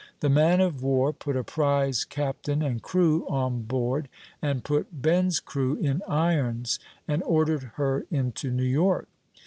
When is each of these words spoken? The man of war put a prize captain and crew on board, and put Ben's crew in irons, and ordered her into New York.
The 0.21 0.31
man 0.31 0.61
of 0.61 0.81
war 0.81 1.13
put 1.13 1.37
a 1.37 1.43
prize 1.43 2.05
captain 2.05 2.63
and 2.63 2.81
crew 2.81 3.23
on 3.29 3.61
board, 3.65 4.09
and 4.41 4.63
put 4.63 4.99
Ben's 4.99 5.39
crew 5.39 5.75
in 5.75 6.01
irons, 6.07 6.79
and 7.07 7.21
ordered 7.21 7.73
her 7.75 8.07
into 8.09 8.49
New 8.49 8.63
York. 8.63 9.07